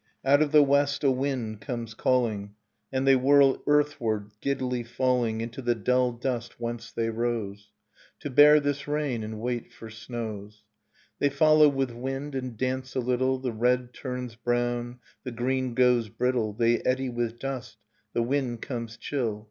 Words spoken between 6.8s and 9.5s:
they rose. To bear this rain and